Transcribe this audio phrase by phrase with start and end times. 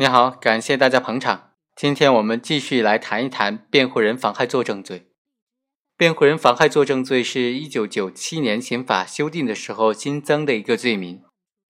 [0.00, 1.50] 你好，感谢大家捧场。
[1.74, 5.08] 今天我们继续来谈一谈辩护人妨害作证罪。
[5.96, 11.22] 辩护人妨害作证罪是一九九七年刑法修订的时候新增的一个罪名。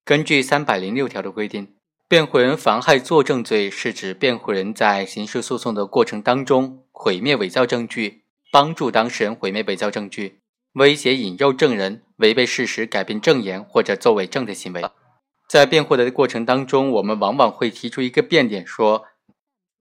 [0.04, 10.40] 根据三百零六条的规定，辩护人妨害作证罪是指辩护人在刑事诉讼的过程当中毁灭伪造证据，帮助当事人毁灭伪造证据，
[10.74, 14.84] 威胁引诱证人违背事实改变证言或者作伪证的行为。
[15.48, 19.06] 在辩护的过程当中，我们往往会提出一个辩点，说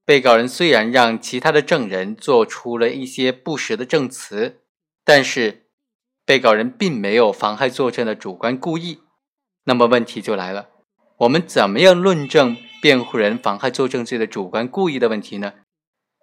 [0.06, 4.62] 被告人虽然让其他的证人做出了一些不实的证词，
[5.04, 5.66] 但是
[6.26, 9.02] 被告人并没有妨害作证的主观故意。
[9.66, 10.70] 那么问题就来了，
[11.18, 15.54] 我们怎么样论证辩护人妨害作证罪的主观故意的问题呢？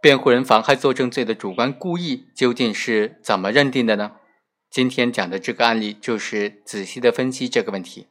[0.01, 4.13] 辩护人妨害作证罪的主观故意究竟是怎么认定的呢？
[4.71, 8.09] 今天讲的这个案例就是仔细的分析这个问题。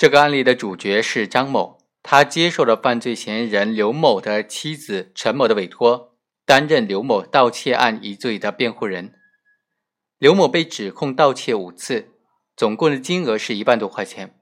[0.00, 9.12] 这个案例的主角是张某，他接受了犯罪嫌疑人刘某的妻子陈某的委托，担任刘某盗窃案一罪的辩护人。
[10.16, 12.14] 刘某被指控盗窃五次，
[12.56, 14.40] 总共的金额是一万多块钱。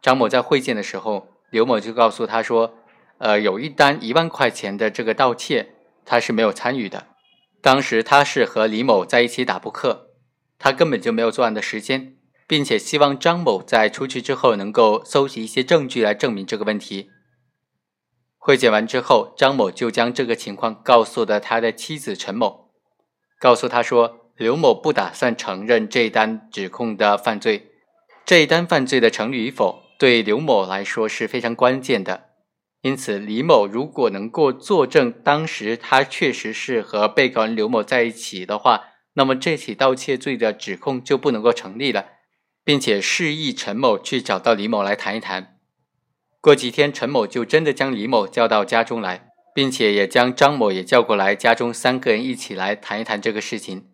[0.00, 2.78] 张某在会见的时候，刘某就告诉他说
[3.18, 5.74] ：“呃，有一单一万块钱的这个盗窃，
[6.04, 7.08] 他是没有参与的。
[7.60, 10.10] 当时他是和李某在一起打扑克，
[10.56, 12.12] 他根本就没有作案的时间。”
[12.46, 17.10] 并且希望张某在出去之后能够搜集一些证据来证明这个问题。
[18.38, 22.70] 会见完之后，张某就将这个情况告诉了他的妻子陈某，
[23.40, 27.70] 告诉他说刘某不打算承认这一单指控的犯罪，
[28.24, 32.26] 这一单犯罪的成立与否对刘某来说是非常关键的。
[32.82, 38.84] 因此，李某如果能够作证当时他确实是和被告人刘某在一起的话，
[39.14, 42.06] 那么这起盗窃罪的指控就不能够成立了。
[42.66, 45.56] 并且示意陈某去找到李某来谈一谈。
[46.40, 53.86] 过几天，陈某就真的将李某叫到家中来，并且也将张某也叫过来，家中三个人一起来谈一谈这个事情。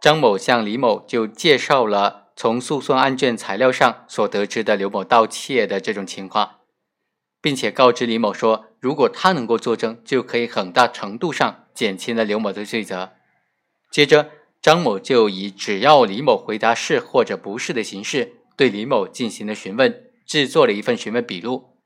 [0.00, 6.60] 张某向李某就介绍了从诉讼案卷材料上所得知的刘某盗窃的这种情况，
[7.42, 13.12] 并且告知李某说，如果他能够作证，就可以很大程度上减轻了刘某的罪责。
[13.90, 14.30] 接着。
[14.60, 21.76] 张某就以只要李某回答是或者不是的形式，对李某进行了询问，制作了一份询问笔录。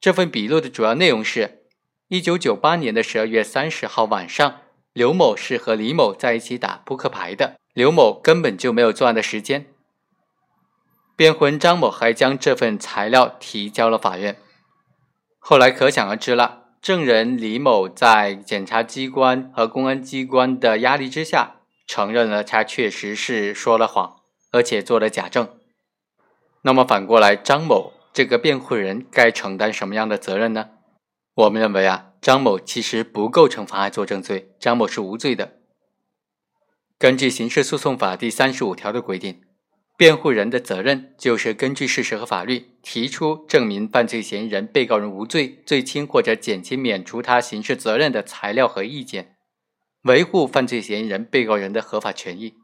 [0.00, 1.64] 这份笔录的主要内容是：
[2.08, 4.60] 一九九八年的十二月三十号晚上，
[4.92, 9.66] 刘某是和李某在一起打扑克牌的，刘某根本就没有作案的时间。
[11.14, 14.38] 辩护张某还将这份材料提交了法院。
[15.38, 21.61] 后来可想而知了，证人李某在检察机关和公安机关的压力之下。
[21.86, 24.20] 承认了，他确实是说了谎，
[24.50, 25.48] 而且做了假证。
[26.62, 30.70] 那么反过来，张某这个辩护人该承担什么样的责任呢？
[31.34, 35.58] 我们认为啊，张某其实不构成妨害作证罪，张某是无罪的。
[36.98, 39.42] 根据刑事诉讼法第三十五条的规定，
[39.96, 49.31] 辩护人的责任就是根据事实和法律，提出证明犯罪嫌疑人、被告人无罪、罪轻或者减轻、免除他刑事责任的材料和意见。
[50.02, 52.54] 维护犯罪嫌疑人、被告人的合法权益，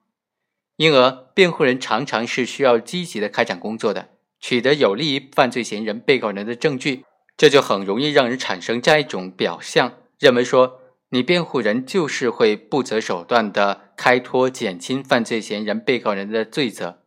[0.76, 4.08] 因而辩护人常常是需要积极的开展工作的，
[4.40, 7.04] 取得有利于犯罪嫌疑人、被告人的证据，
[7.36, 17.02] 这就很容易让人产生这样一种表象，认为说你辩护人就是会不择手段的开脱、减轻犯罪嫌疑人、被告人的罪责，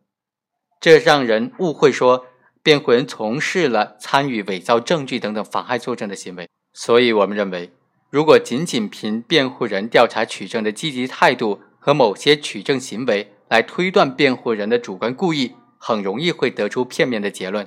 [0.80, 2.24] 这让人误会说
[2.62, 7.70] 辩护人从事了参与伪造证据等等妨害作证的行为，所以我们认为。
[8.12, 17.66] 如果仅仅凭辩护人调查取证的积极态度和某些取证行为来推断辩护人的主观故意，很容易会得出片面的结论。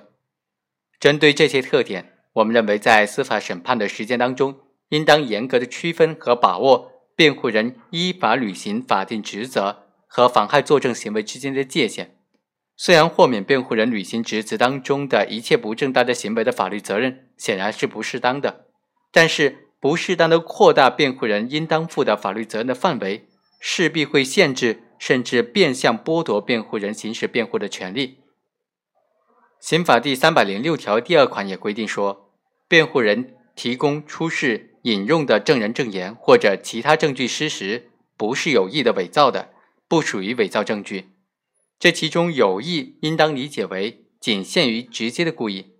[0.99, 4.59] 针对这些特点，我们认为在司法审判的实践当中，
[4.89, 12.19] 应当严格的区分和把握辩护人依法履行法定职责和妨害作证行为之间的界限。
[12.77, 18.67] 虽然豁免辩护人履行职责当中的一切不正当的行为的法律责任显然是不适当的，
[19.11, 19.63] 但是。
[19.85, 23.27] 不适当的扩大辩护人应当负的法律责任的范围，
[23.59, 28.17] 势必会限制甚至变相剥夺辩护人行使辩护的权利。
[29.59, 32.31] 刑法第三百零六条第二款也规定说，
[32.67, 39.51] 辩护人提供、出示、引用的证人证言或者其他证据事实，不是有意的伪造的，
[39.87, 41.11] 不属于伪造证据。
[41.77, 45.74] 这其中有意应当理解为仅限于直接的故意。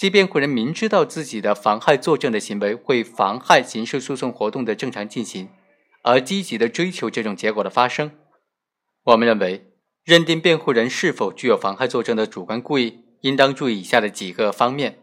[0.00, 5.50] 即辩护人明知道自己的妨害作证的行为会妨害刑事诉讼活动的正常进行，
[6.00, 8.12] 而积极的追求这种结果的发生，
[9.04, 9.66] 我们认为，
[10.02, 15.00] 认定辩护人是否具有妨害作证的主观故意，应当注意以下的几个方面。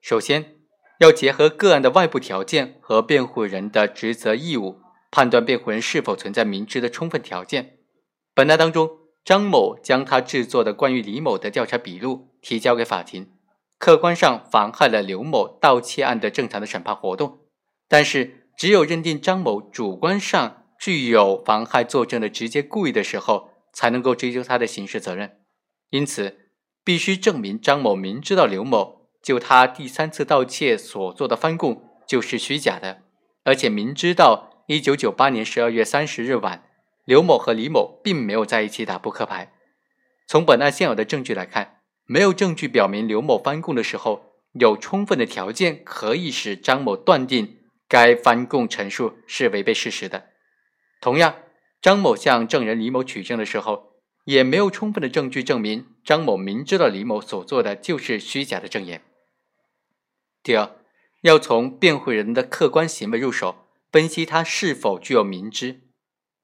[0.00, 0.54] 首先，
[1.00, 4.78] 要结合个案的外部条件和辩护人的职责义务，
[5.10, 7.78] 判断辩护人是否存在明知的充分条件。
[8.32, 8.88] 本案当中，
[9.24, 13.32] 张某将他制作的关于李某的调查笔录提交给法庭，
[13.78, 17.40] 客观上妨害了刘某盗窃案的正常的审判活动。
[17.88, 25.40] 但是，只有认定张某主观上具有妨害作证的直接故意的时候，才能够追究他的刑事责任。
[25.90, 26.50] 因此，
[26.82, 33.02] 必须证明张某明知道刘某就他第三次盗窃所做的翻供就是虚假的，
[33.44, 36.64] 而且明知道一九九八年十二月三十日晚。
[37.04, 39.52] 刘某和李某并没有在一起打扑克牌。
[40.26, 41.75] 从本案现有的证据来看，
[42.06, 47.58] 没有证据表明刘某翻供的时候有充分的条件可以使张某断定
[47.88, 50.30] 该翻供陈述是违背事实的。
[51.00, 51.36] 同样，
[51.82, 53.92] 张某向证人李某取证的时候，
[54.24, 59.02] 也没有充分的证据证明张某明知道李某所做的就是虚假的证言。
[60.42, 60.70] 第二，
[61.22, 65.82] 要从辩护人的客观行为入手，分析他是否具有明知。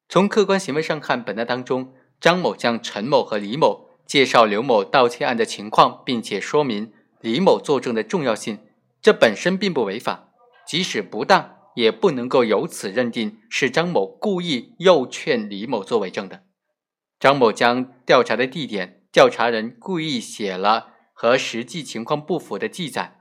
[0.09, 8.59] 从客观行为上看，本案当中，张某向陈某和李某介绍刘某盗窃案的情况，并且说明李某作证的重要性，
[9.01, 10.29] 这本身并不违法，
[10.67, 16.43] 即使不当，也不能够由此认定是张某故意诱劝李某作伪证的。
[17.19, 23.21] 张某将调查的地点、调查人故意写了和实际情况不符的记载，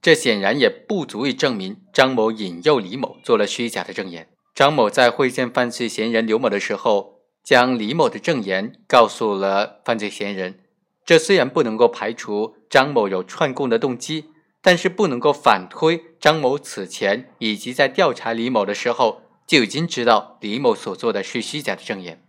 [0.00, 4.28] 这显然也不足以证明张某引诱李某做了虚假的证言。
[4.54, 10.60] 张某在会见犯罪嫌疑人刘某的时候，将李某的证言告诉了犯罪嫌疑人。
[11.04, 14.26] 这虽然不能够排除张某有串供的动机，
[14.60, 22.22] 但是不能够反推张某此前以及在调查李某的时候就已经知道李某所做的是虚假的证言。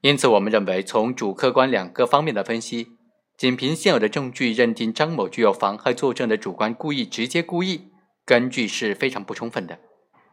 [0.00, 2.92] 因此，我们认为从主客观两个方面的分析，
[3.36, 7.90] 仅凭现有的证据认定张某具有妨害作证的主观故意、直接故意，
[8.24, 9.78] 根据是非常不充分的。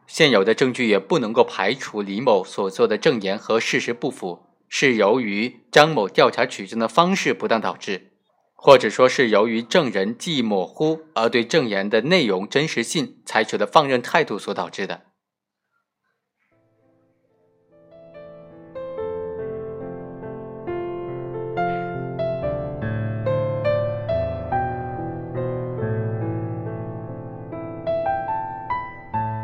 [0.08, 8.14] 现有的证据也不能够排除李某所做的证言和事实不符，是由于张某调查取证的方式不当导致，
[8.56, 15.07] 或者说是由于证人记忆模糊而对证言的内容真实性采取的放任态度所导致的。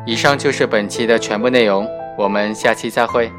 [0.05, 3.31] 以上就是本期的全部内容，我们下期再会。